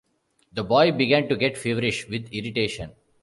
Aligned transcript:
The 0.51 0.63
boy 0.63 0.93
began 0.93 1.29
to 1.29 1.35
get 1.35 1.59
feverish 1.59 2.09
with 2.09 2.27
irritation. 2.33 2.95